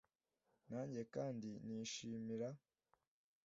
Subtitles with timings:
[0.69, 2.49] nanjye kandi nishimira